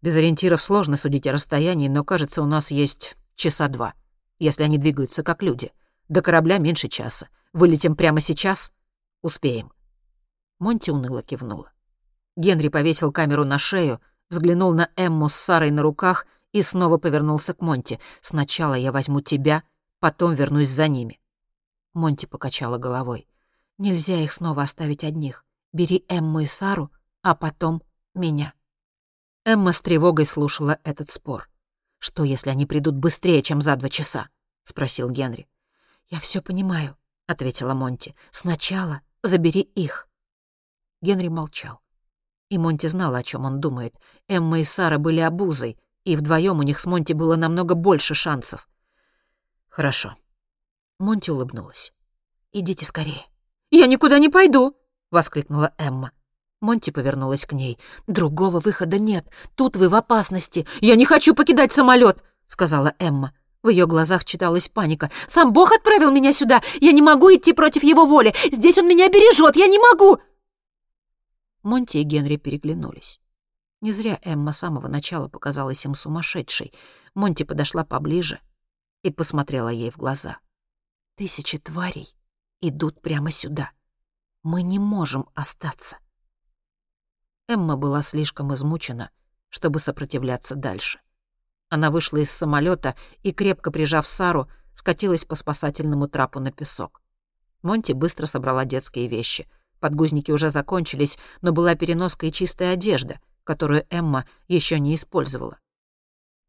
[0.00, 3.94] «Без ориентиров сложно судить о расстоянии, но, кажется, у нас есть часа два,
[4.38, 5.72] если они двигаются как люди.
[6.08, 7.28] До корабля меньше часа.
[7.52, 8.72] Вылетим прямо сейчас?
[9.22, 9.72] Успеем».
[10.58, 11.72] Монти уныло кивнула.
[12.36, 17.54] Генри повесил камеру на шею, взглянул на Эмму с Сарой на руках и снова повернулся
[17.54, 17.98] к Монти.
[18.20, 19.64] «Сначала я возьму тебя,
[20.00, 21.17] потом вернусь за ними».
[21.98, 23.28] Монти покачала головой.
[23.76, 25.44] «Нельзя их снова оставить одних.
[25.72, 26.90] Бери Эмму и Сару,
[27.22, 27.82] а потом
[28.14, 28.54] меня».
[29.44, 31.50] Эмма с тревогой слушала этот спор.
[31.98, 34.30] «Что, если они придут быстрее, чем за два часа?»—
[34.62, 35.48] спросил Генри.
[36.08, 38.14] «Я все понимаю»,— ответила Монти.
[38.30, 40.08] «Сначала забери их».
[41.02, 41.80] Генри молчал.
[42.48, 43.94] И Монти знала, о чем он думает.
[44.26, 48.68] Эмма и Сара были обузой, и вдвоем у них с Монти было намного больше шансов.
[49.68, 50.16] «Хорошо».
[50.98, 51.92] Монти улыбнулась.
[52.52, 53.24] «Идите скорее».
[53.70, 54.74] «Я никуда не пойду!»—
[55.10, 56.12] воскликнула Эмма.
[56.60, 57.78] Монти повернулась к ней.
[58.06, 59.28] «Другого выхода нет.
[59.54, 60.66] Тут вы в опасности.
[60.80, 63.32] Я не хочу покидать самолет, сказала Эмма.
[63.62, 65.10] В ее глазах читалась паника.
[65.26, 66.62] «Сам Бог отправил меня сюда!
[66.80, 68.34] Я не могу идти против его воли!
[68.50, 69.56] Здесь он меня бережет!
[69.56, 70.18] Я не могу!»
[71.62, 73.20] Монти и Генри переглянулись.
[73.80, 76.72] Не зря Эмма с самого начала показалась им сумасшедшей.
[77.14, 78.40] Монти подошла поближе
[79.02, 80.38] и посмотрела ей в глаза.
[81.18, 82.14] «Тысячи тварей
[82.60, 83.72] идут прямо сюда.
[84.44, 85.98] Мы не можем остаться».
[87.48, 89.10] Эмма была слишком измучена,
[89.48, 91.00] чтобы сопротивляться дальше.
[91.70, 97.02] Она вышла из самолета и, крепко прижав Сару, скатилась по спасательному трапу на песок.
[97.62, 99.50] Монти быстро собрала детские вещи.
[99.80, 105.58] Подгузники уже закончились, но была переноска и чистая одежда, которую Эмма еще не использовала.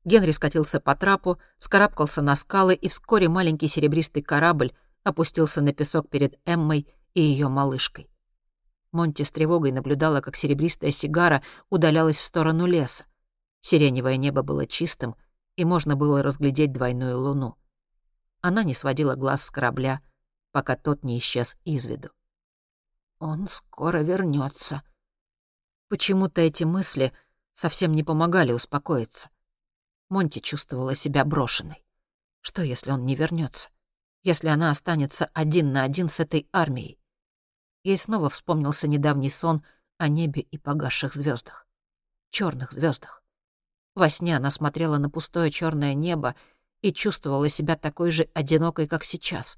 [0.05, 6.09] Генри скатился по трапу, вскарабкался на скалы, и вскоре маленький серебристый корабль опустился на песок
[6.09, 8.09] перед Эммой и ее малышкой.
[8.91, 13.05] Монти с тревогой наблюдала, как серебристая сигара удалялась в сторону леса.
[13.62, 15.15] Сиреневое небо было чистым,
[15.55, 17.55] и можно было разглядеть двойную луну.
[18.41, 20.01] Она не сводила глаз с корабля,
[20.51, 22.09] пока тот не исчез из виду.
[23.19, 24.81] «Он скоро вернется.
[25.89, 27.12] Почему-то эти мысли
[27.53, 29.29] совсем не помогали успокоиться.
[30.10, 31.86] Монти чувствовала себя брошенной.
[32.41, 33.69] Что, если он не вернется?
[34.24, 37.00] Если она останется один на один с этой армией?
[37.84, 39.63] Ей снова вспомнился недавний сон
[39.98, 41.67] о небе и погасших звездах,
[42.30, 43.24] черных звездах.
[43.95, 46.36] Во сне она смотрела на пустое черное небо
[46.82, 49.58] и чувствовала себя такой же одинокой, как сейчас.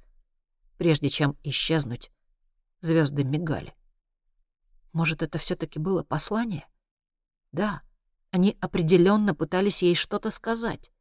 [0.77, 2.11] Прежде чем исчезнуть,
[2.81, 3.75] звезды мигали.
[4.93, 6.67] Может, это все таки было послание?
[7.51, 7.81] Да,
[8.31, 10.91] они определенно пытались ей что-то сказать.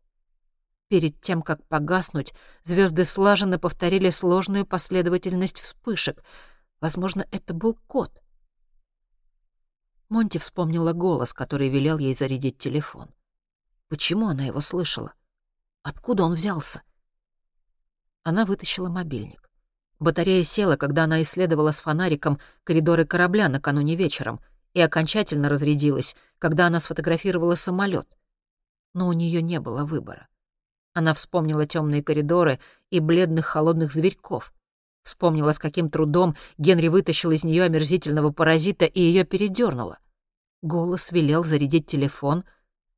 [0.89, 6.23] Перед тем, как погаснуть, звезды слаженно повторили сложную последовательность вспышек—
[6.81, 8.11] Возможно, это был кот.
[10.09, 13.11] Монти вспомнила голос, который велел ей зарядить телефон.
[13.89, 15.15] Почему она его слышала?
[15.83, 16.83] Откуда он взялся?
[18.23, 19.51] Она вытащила мобильник.
[19.99, 24.41] Батарея села, когда она исследовала с фонариком коридоры корабля накануне вечером,
[24.75, 28.09] и окончательно разрядилась, когда она сфотографировала самолет.
[28.95, 30.29] Но у нее не было выбора.
[30.93, 32.59] Она вспомнила темные коридоры
[32.91, 34.53] и бледных холодных зверьков.
[35.03, 39.99] Вспомнила, с каким трудом Генри вытащил из нее омерзительного паразита и ее передернуло.
[40.63, 42.45] Голос велел зарядить телефон,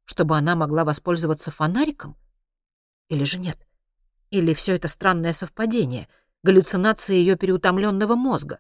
[0.04, 2.16] чтобы она могла воспользоваться фонариком?
[3.08, 3.58] Или же нет?
[4.30, 6.08] Или все это странное совпадение,
[6.42, 8.58] галлюцинация ее переутомленного мозга?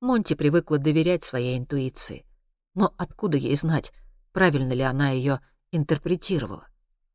[0.00, 2.24] Монти привыкла доверять своей интуиции.
[2.74, 3.92] Но откуда ей знать,
[4.32, 5.40] правильно ли она ее
[5.72, 6.66] интерпретировала?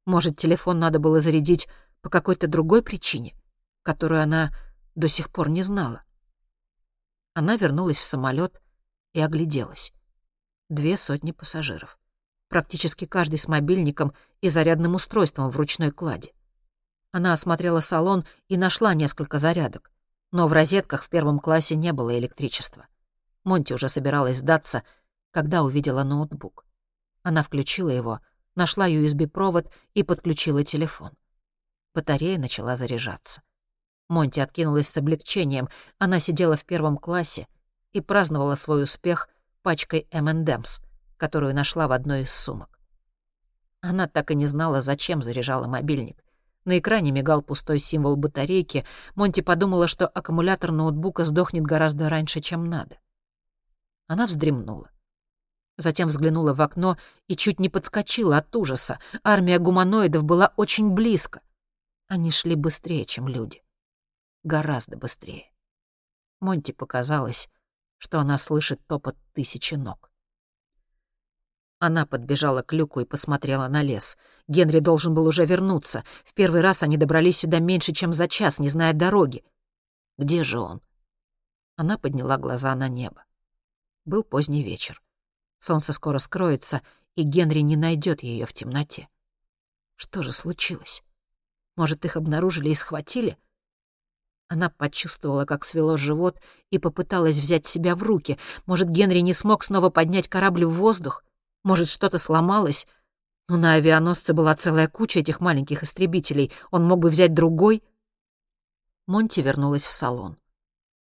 [0.06, 1.68] Может, телефон надо было зарядить
[2.02, 3.34] по какой-то другой причине,
[3.82, 4.54] которую она
[4.94, 6.04] до сих пор не знала.
[7.34, 8.62] Она вернулась в самолет
[9.14, 9.92] и огляделась.
[10.70, 11.98] Две сотни пассажиров.
[12.50, 16.34] Практически каждый с мобильником и зарядным устройством в ручной кладе.
[17.12, 19.92] Она осмотрела салон и нашла несколько зарядок,
[20.36, 22.88] но в розетках в первом классе не было электричества.
[23.46, 24.84] Монти уже собиралась сдаться,
[25.32, 26.66] когда увидела ноутбук.
[27.24, 28.20] Она включила его,
[28.54, 31.12] нашла USB-провод и подключила телефон.
[31.94, 33.44] Батарея начала заряжаться.
[34.10, 35.70] Монти откинулась с облегчением.
[36.00, 37.48] Она сидела в первом классе
[37.94, 39.30] и праздновала свой успех
[39.62, 40.82] пачкой M&M's,
[41.16, 42.78] которую нашла в одной из сумок.
[43.80, 46.25] Она так и не знала, зачем заряжала мобильник.
[46.66, 48.86] На экране мигал пустой символ батарейки.
[49.14, 52.98] Монти подумала, что аккумулятор ноутбука сдохнет гораздо раньше, чем надо.
[54.08, 54.90] Она вздремнула.
[55.78, 56.98] Затем взглянула в окно
[57.28, 59.00] и чуть не подскочила от ужаса.
[59.24, 61.42] Армия гуманоидов была очень близко.
[62.08, 63.62] Они шли быстрее, чем люди.
[64.44, 65.52] Гораздо быстрее.
[66.40, 67.50] Монти показалось,
[67.98, 70.12] что она слышит топот тысячи ног.
[71.80, 74.18] Она подбежала к люку и посмотрела на лес.
[74.48, 76.04] Генри должен был уже вернуться.
[76.24, 79.44] В первый раз они добрались сюда меньше, чем за час, не зная дороги.
[80.18, 80.82] Где же он?
[81.76, 83.26] Она подняла глаза на небо.
[84.06, 85.02] Был поздний вечер.
[85.58, 86.82] Солнце скоро скроется,
[87.16, 89.10] и Генри не найдет ее в темноте.
[89.96, 91.04] Что же случилось?
[91.76, 93.38] Может, их обнаружили и схватили?
[94.48, 98.38] Она почувствовала, как свело живот, и попыталась взять себя в руки.
[98.66, 101.24] Может, Генри не смог снова поднять корабль в воздух?
[101.66, 102.86] Может, что-то сломалось?
[103.50, 106.52] Но на авианосце была целая куча этих маленьких истребителей.
[106.70, 107.84] Он мог бы взять другой?
[109.08, 110.38] Монти вернулась в салон.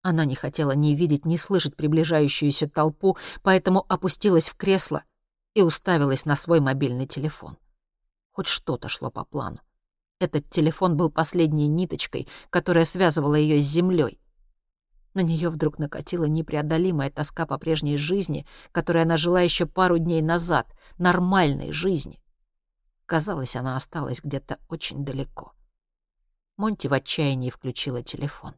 [0.02, 5.02] Она не хотела ни видеть, ни слышать приближающуюся толпу, поэтому опустилась в кресло
[5.54, 7.58] и уставилась на свой мобильный телефон.
[8.30, 9.58] Хоть что-то шло по плану.
[10.20, 14.20] Этот телефон был последней ниточкой, которая связывала ее с землей.
[15.14, 20.22] На нее вдруг накатила непреодолимая тоска по прежней жизни, которой она жила еще пару дней
[20.22, 22.22] назад, нормальной жизни.
[23.06, 25.52] Казалось, она осталась где-то очень далеко.
[26.56, 28.54] Монти в отчаянии включила телефон.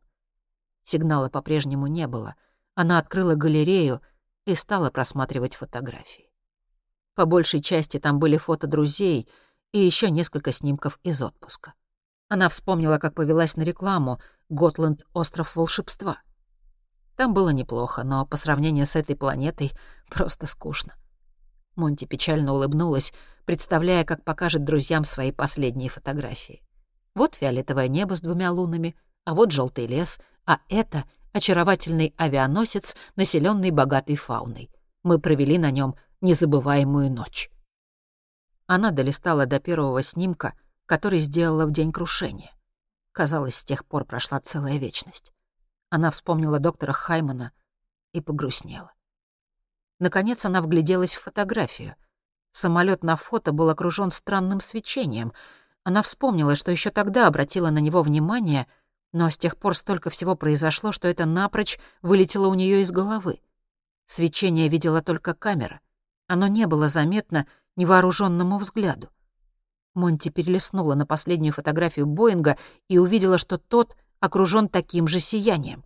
[0.85, 2.37] Сигнала по-прежнему не было.
[2.75, 4.01] Она открыла галерею
[4.45, 6.31] и стала просматривать фотографии.
[7.14, 9.29] По большей части там были фото друзей
[9.73, 11.75] и еще несколько снимков из отпуска.
[12.29, 15.05] Она вспомнила, как повелась на рекламу «Готланд.
[15.14, 16.19] Остров волшебства».
[17.16, 19.72] Там было неплохо, но по сравнению с этой планетой
[20.11, 20.94] просто скучно.
[21.77, 23.12] Монти печально улыбнулась,
[23.44, 26.62] представляя, как покажет друзьям свои последние фотографии.
[27.14, 33.70] Вот фиолетовое небо с двумя лунами, а вот желтый лес, а это очаровательный авианосец, населенный
[33.70, 34.70] богатой фауной.
[35.03, 37.50] Мы провели на нем незабываемую ночь.
[38.66, 40.55] Она долистала до первого снимка,
[40.87, 42.53] который сделала в день крушения.
[43.12, 45.33] Казалось, с тех пор прошла целая вечность.
[45.94, 47.52] Она вспомнила доктора Хаймана
[48.12, 48.92] и погрустнела.
[50.00, 51.94] Наконец она вгляделась в фотографию.
[52.50, 55.33] Самолет на фото был окружен странным свечением.
[55.85, 58.66] Она вспомнила, что еще тогда обратила на него внимание—
[59.12, 63.40] но с тех пор столько всего произошло, что это напрочь вылетело у нее из головы.
[64.07, 65.80] Свечение видела только камера.
[66.26, 69.11] Оно не было заметно невооруженному взгляду.
[69.94, 75.85] Монти перелистнула на последнюю фотографию Боинга и увидела, что тот окружен таким же сиянием.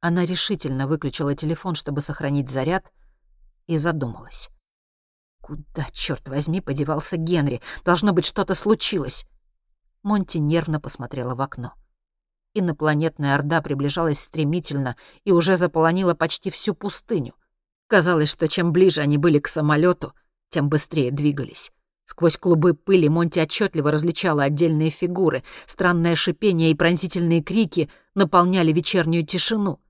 [0.00, 2.92] Она решительно выключила телефон, чтобы сохранить заряд,
[3.66, 4.50] и задумалась.
[5.42, 7.60] Куда, черт возьми, подевался Генри?
[7.84, 9.26] Должно быть, что-то случилось.
[10.02, 11.74] Монти нервно посмотрела в окно.
[12.54, 17.34] Инопланетная орда приближалась стремительно и уже заполонила почти всю пустыню.
[17.88, 20.14] Казалось, что чем ближе они были к самолету,
[20.50, 21.72] тем быстрее двигались.
[22.20, 25.42] Сквозь клубы пыли Монти отчетливо различала отдельные фигуры.
[25.64, 29.80] Странное шипение и пронзительные крики наполняли вечернюю тишину.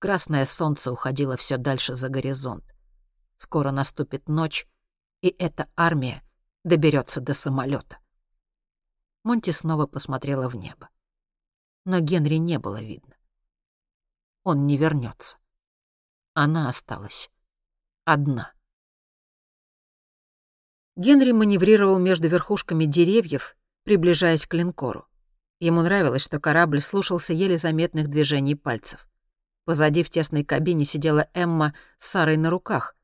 [0.00, 2.64] Красное солнце уходило все дальше за горизонт.
[3.36, 4.66] Скоро наступит ночь,
[5.20, 6.24] и эта армия
[6.64, 7.98] доберется до самолета.
[9.22, 10.88] Монти снова посмотрела в небо.
[11.84, 13.14] Но Генри не было видно.
[14.42, 15.36] Он не вернется.
[16.34, 17.30] Она осталась
[18.04, 18.52] одна.
[20.96, 25.06] Генри маневрировал между верхушками деревьев, приближаясь к линкору.
[25.58, 29.06] Ему нравилось, что корабль слушался еле заметных движений пальцев.
[29.64, 32.94] Позади в тесной кабине сидела Эмма с Сарой на руках.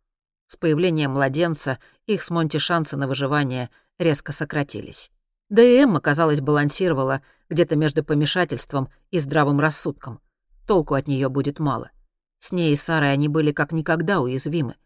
[0.46, 5.10] С появлением младенца их с Монти шансы на выживание резко сократились.
[5.48, 10.20] Да и Эмма, казалось, балансировала где-то между помешательством и здравым рассудком.
[10.66, 11.90] Толку от нее будет мало.
[12.38, 14.76] С ней и Сарой они были как никогда уязвимы.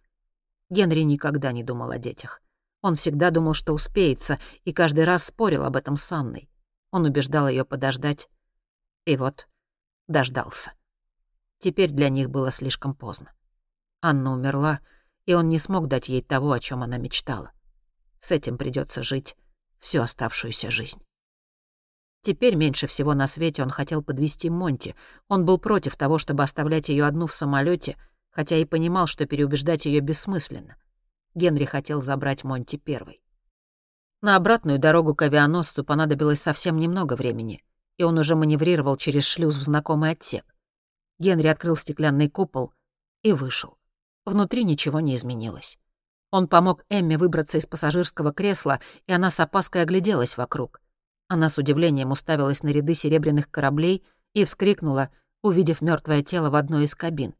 [0.70, 2.41] Генри никогда не думал о детях.
[2.83, 6.51] Он всегда думал, что успеется, и каждый раз спорил об этом с Анной.
[6.91, 8.28] Он убеждал ее подождать.
[9.07, 9.49] И вот
[10.09, 10.72] дождался.
[11.59, 13.33] Теперь для них было слишком поздно.
[14.03, 14.80] Анна умерла,
[15.26, 17.53] и он не смог дать ей того, о чем она мечтала.
[18.18, 19.37] С этим придется жить
[19.78, 21.01] всю оставшуюся жизнь.
[22.20, 24.95] Теперь меньше всего на свете он хотел подвести Монти.
[25.28, 27.97] Он был против того, чтобы оставлять ее одну в самолете,
[28.30, 30.76] хотя и понимал, что переубеждать ее бессмысленно.
[31.35, 33.22] Генри хотел забрать Монти первой.
[34.20, 37.62] На обратную дорогу к авианосцу понадобилось совсем немного времени,
[37.97, 40.45] и он уже маневрировал через шлюз в знакомый отсек.
[41.18, 42.72] Генри открыл стеклянный купол
[43.22, 43.78] и вышел.
[44.24, 45.78] Внутри ничего не изменилось.
[46.30, 50.80] Он помог Эмме выбраться из пассажирского кресла, и она с опаской огляделась вокруг.
[51.28, 54.05] Она с удивлением уставилась на ряды серебряных кораблей
[54.35, 55.11] и вскрикнула,
[55.43, 57.35] увидев мертвое тело в одной из кабин.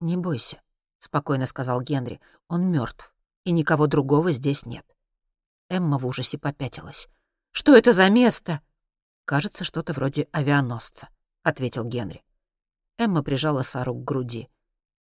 [0.00, 0.60] «Не бойся»,—
[0.98, 2.20] спокойно сказал Генри.
[2.48, 3.13] «Он мертв,
[3.44, 4.84] и никого другого здесь нет».
[5.68, 7.08] Эмма в ужасе попятилась.
[7.52, 8.60] «Что это за место?»
[9.24, 11.08] «Кажется, что-то вроде авианосца»,—
[11.42, 12.22] ответил Генри.
[12.98, 14.48] Эмма прижала Сару к груди.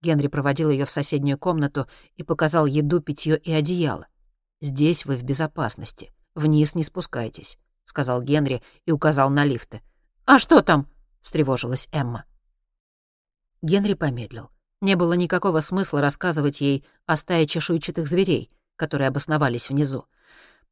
[0.01, 4.07] Генри проводил ее в соседнюю комнату и показал еду, питье и одеяло.
[4.61, 6.12] «Здесь вы в безопасности.
[6.34, 9.82] Вниз не спускайтесь»,— сказал Генри и указал на лифты.
[10.24, 10.88] «А что там?»—
[11.22, 12.24] встревожилась Эмма.
[13.61, 14.51] Генри помедлил.
[14.83, 20.07] Не было никакого смысла рассказывать ей о стае чешуйчатых зверей, которые обосновались внизу.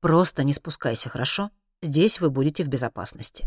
[0.00, 1.50] «Просто не спускайся, хорошо?
[1.80, 3.46] Здесь вы будете в безопасности».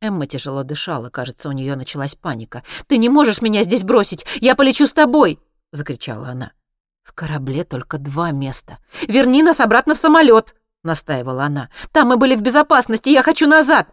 [0.00, 2.62] Эмма тяжело дышала, кажется, у нее началась паника.
[2.86, 4.26] «Ты не можешь меня здесь бросить!
[4.42, 5.40] Я полечу с тобой!»—
[5.72, 6.52] закричала она.
[7.02, 8.76] «В корабле только два места.
[9.08, 10.54] Верни нас обратно в самолет,
[10.86, 11.68] настаивала она.
[11.92, 13.88] «Там мы были в безопасности, я хочу назад!»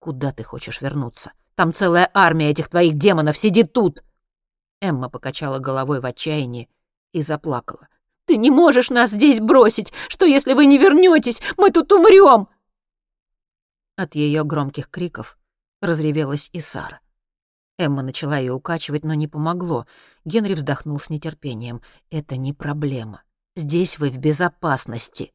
[0.00, 1.32] «Куда ты хочешь вернуться?
[1.54, 4.02] Там целая армия этих твоих демонов сидит тут!»
[4.84, 6.68] Эмма покачала головой в отчаянии
[7.12, 7.88] и заплакала.
[8.26, 9.94] «Ты не можешь нас здесь бросить!
[10.08, 11.40] Что, если вы не вернетесь?
[11.56, 12.48] Мы тут умрем!»
[13.96, 15.38] От ее громких криков
[15.80, 17.00] разревелась и Сара.
[17.78, 19.86] Эмма начала ее укачивать, но не помогло.
[20.26, 21.80] Генри вздохнул с нетерпением.
[22.10, 23.22] «Это не проблема.
[23.56, 25.32] Здесь вы в безопасности».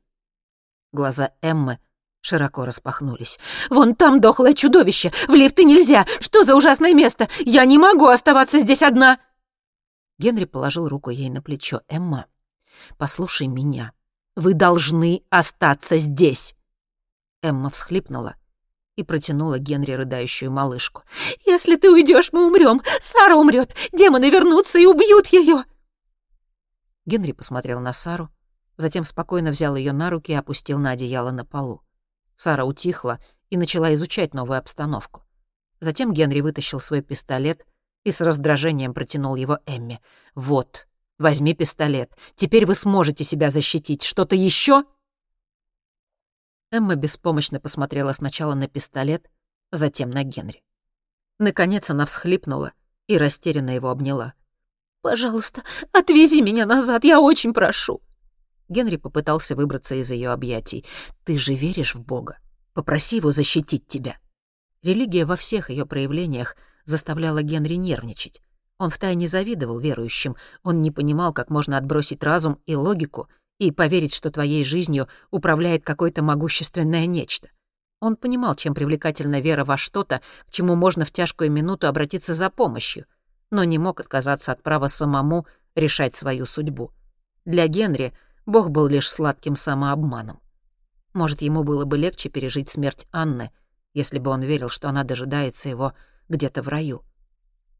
[0.91, 1.79] Глаза Эммы
[2.21, 3.39] широко распахнулись.
[3.71, 5.11] «Вон там дохлое чудовище!
[5.27, 6.05] В лифты нельзя!
[6.19, 7.27] Что за ужасное место?
[7.39, 9.19] Я не могу оставаться здесь одна!»
[10.19, 11.81] Генри положил руку ей на плечо.
[11.87, 12.27] «Эмма,
[12.97, 13.93] послушай меня.
[14.35, 16.55] Вы должны остаться здесь!»
[17.41, 18.35] Эмма всхлипнула
[18.97, 21.03] и протянула Генри рыдающую малышку.
[21.47, 22.81] «Если ты уйдешь, мы умрем.
[23.01, 23.73] Сара умрет.
[23.93, 25.63] Демоны вернутся и убьют ее.
[27.09, 28.29] Генри посмотрел на Сару,
[28.77, 31.81] затем спокойно взял ее на руки и опустил на одеяло на полу.
[32.35, 35.23] Сара утихла и начала изучать новую обстановку.
[35.79, 37.65] Затем Генри вытащил свой пистолет
[38.03, 40.01] и с раздражением протянул его Эмме.
[40.35, 40.87] «Вот,
[41.17, 42.15] возьми пистолет.
[42.35, 44.03] Теперь вы сможете себя защитить.
[44.03, 44.85] Что-то еще?
[46.71, 49.27] Эмма беспомощно посмотрела сначала на пистолет,
[49.71, 50.63] затем на Генри.
[51.39, 52.73] Наконец она всхлипнула
[53.07, 54.33] и растерянно его обняла.
[55.01, 58.01] «Пожалуйста, отвези меня назад, я очень прошу».
[58.67, 60.85] Генри попытался выбраться из ее объятий.
[61.23, 62.37] «Ты же веришь в Бога?
[62.73, 64.19] Попроси его защитить тебя».
[64.83, 66.55] Религия во всех ее проявлениях
[66.89, 68.41] заставляла Генри нервничать.
[68.77, 73.29] Он втайне завидовал верующим, он не понимал, как можно отбросить разум и логику
[73.59, 77.49] и поверить, что твоей жизнью управляет какое-то могущественное нечто.
[77.99, 82.49] Он понимал, чем привлекательна вера во что-то, к чему можно в тяжкую минуту обратиться за
[82.49, 83.05] помощью,
[83.51, 86.91] но не мог отказаться от права самому решать свою судьбу.
[87.45, 88.13] Для Генри
[88.45, 90.39] Бог был лишь сладким самообманом.
[91.13, 93.51] Может, ему было бы легче пережить смерть Анны,
[93.93, 95.93] если бы он верил, что она дожидается его
[96.29, 97.03] где-то в раю.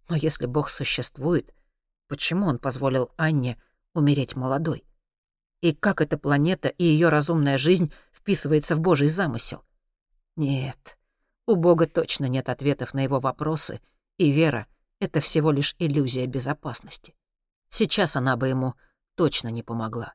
[0.10, 1.54] Но если Бог существует,
[2.08, 3.62] почему он позволил Анне
[3.94, 4.84] умереть молодой?
[5.62, 9.64] И как эта планета и ее разумная жизнь вписывается в Божий замысел?
[10.36, 10.98] Нет,
[11.46, 13.82] у Бога точно нет ответов на его вопросы,
[14.18, 14.68] и вера—
[15.00, 17.16] это всего лишь иллюзия безопасности.
[17.70, 18.76] Сейчас она бы ему
[19.16, 20.14] точно не помогла.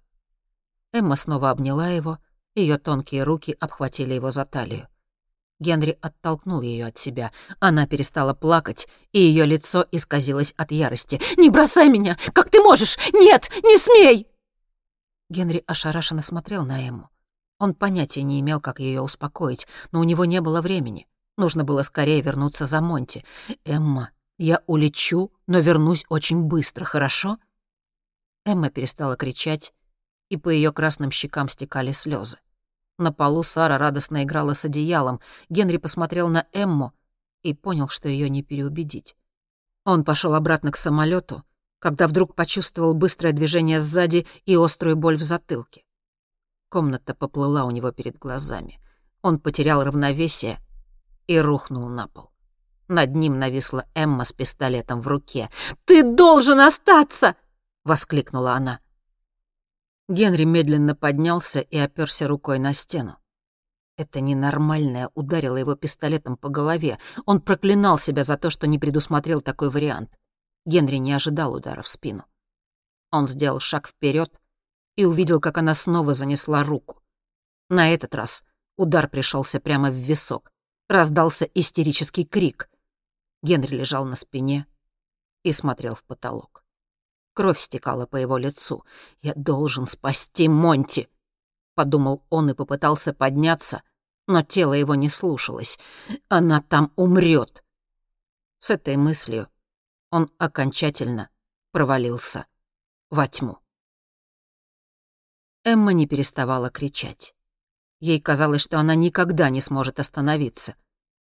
[0.92, 2.18] Эмма снова обняла его,
[2.54, 4.88] ее тонкие руки обхватили его за талию.
[5.60, 7.32] Генри оттолкнул ее от себя.
[7.60, 11.20] Она перестала плакать, и ее лицо исказилось от ярости.
[11.36, 12.18] «Не бросай меня!
[12.32, 12.98] Как ты можешь?
[13.12, 14.26] Нет, не смей!»
[15.30, 17.10] Генри ошарашенно смотрел на Эмму.
[17.58, 21.06] Он понятия не имел, как ее успокоить, но у него не было времени.
[21.36, 23.24] Нужно было скорее вернуться за Монти.
[23.64, 27.38] «Эмма, я улечу, но вернусь очень быстро, хорошо?»
[28.44, 29.72] Эмма перестала кричать,
[30.28, 32.38] и по ее красным щекам стекали слезы.
[32.98, 35.20] На полу Сара радостно играла с одеялом.
[35.48, 36.92] Генри посмотрел на Эмму
[37.42, 39.16] и понял, что ее не переубедить.
[39.84, 41.42] Он пошел обратно к самолету,
[41.80, 45.84] когда вдруг почувствовал быстрое движение сзади и острую боль в затылке.
[46.70, 48.80] Комната поплыла у него перед глазами.
[49.22, 50.58] Он потерял равновесие
[51.26, 52.30] и рухнул на пол.
[52.88, 55.50] Над ним нависла Эмма с пистолетом в руке.
[55.84, 57.34] «Ты должен остаться!»—
[57.84, 58.80] воскликнула она.
[60.08, 63.16] Генри медленно поднялся и оперся рукой на стену.
[63.96, 66.98] Это ненормальное ударило его пистолетом по голове.
[67.24, 70.10] Он проклинал себя за то, что не предусмотрел такой вариант.
[70.66, 72.24] Генри не ожидал удара в спину.
[73.12, 74.40] Он сделал шаг вперед
[74.96, 77.00] и увидел, как она снова занесла руку.
[77.70, 78.44] На этот раз
[78.76, 80.52] удар пришелся прямо в висок.
[80.88, 82.68] Раздался истерический крик.
[83.42, 84.66] Генри лежал на спине
[85.44, 86.63] и смотрел в потолок.
[87.34, 88.84] Кровь стекала по его лицу.
[89.20, 91.08] «Я должен спасти Монти!»—
[91.74, 93.82] подумал он и попытался подняться,
[94.28, 95.78] но тело его не слушалось.
[96.28, 97.64] Она там умрет.
[98.58, 99.48] С этой мыслью
[100.10, 101.28] он окончательно
[101.72, 102.46] провалился
[103.10, 103.58] во тьму.
[105.64, 107.34] Эмма не переставала кричать.
[107.98, 110.76] Ей казалось, что она никогда не сможет остановиться.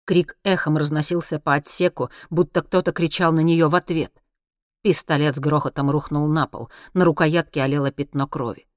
[0.06, 4.23] Крик эхом разносился по отсеку, будто кто-то кричал на нее в ответ.
[4.84, 8.68] Пистолет с грохотом рухнул на пол, на рукоятке олело пятно крови.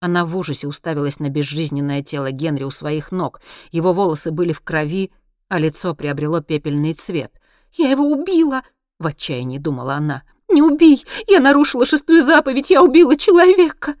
[0.00, 3.42] Она в ужасе уставилась на безжизненное тело Генри у своих ног.
[3.70, 5.12] Его волосы были в крови,
[5.48, 7.38] а лицо приобрело пепельный цвет.
[7.72, 8.62] «Я его убила!»—
[8.98, 10.22] в отчаянии думала она.
[10.48, 11.04] «Не убей!
[11.26, 12.70] Я нарушила шестую заповедь!
[12.70, 13.96] Я убила человека!»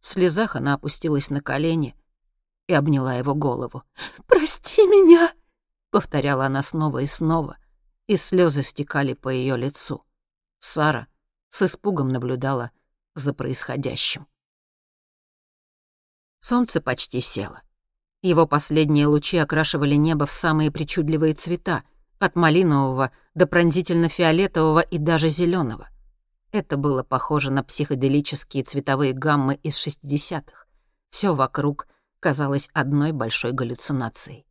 [0.00, 1.94] В слезах она опустилась на колени
[2.66, 3.82] и обняла его голову.
[4.26, 5.30] «Прости меня!»—
[5.90, 7.58] повторяла она снова и снова,
[8.06, 10.06] и слезы стекали по ее лицу.
[10.58, 11.08] Сара
[11.50, 12.70] с испугом наблюдала
[13.14, 14.26] за происходящим.
[16.40, 17.60] Солнце почти село.
[18.22, 21.84] Его последние лучи окрашивали небо в самые причудливые цвета,
[22.18, 25.88] от малинового до пронзительно-фиолетового и даже зеленого.
[26.52, 30.66] Это было похоже на психоделические цветовые гаммы из 60-х.
[31.10, 31.86] Все вокруг
[32.20, 34.46] казалось одной большой галлюцинацией.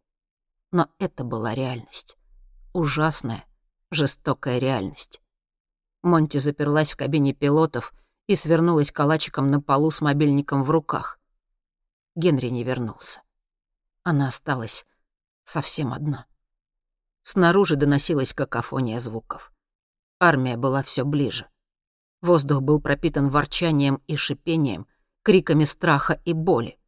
[0.72, 2.18] Но это была реальность.
[2.74, 3.46] Ужасная,
[3.90, 5.22] жестокая реальность.
[6.06, 7.92] Монти заперлась в кабине пилотов
[8.28, 11.20] и свернулась калачиком на полу с мобильником в руках.
[12.16, 13.24] Генри не вернулся.
[14.04, 14.86] Она осталась
[15.44, 16.28] совсем одна.
[17.24, 19.52] Снаружи доносилась какофония звуков.
[20.20, 21.50] Армия была все ближе.
[22.22, 24.88] Воздух был пропитан ворчанием и шипением,
[25.24, 26.80] криками страха и боли.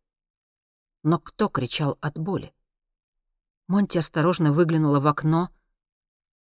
[1.01, 2.53] Но кто кричал от боли?
[3.68, 5.49] Монти осторожно выглянула в окно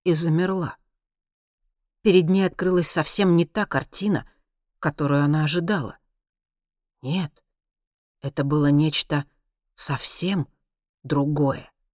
[0.03, 0.77] и замерла.
[2.05, 4.29] Перед ней открылась совсем не та картина,
[4.79, 5.97] которую она ожидала.
[7.01, 7.43] Нет,
[8.21, 9.25] это было нечто
[9.75, 10.47] совсем
[11.03, 11.73] другое.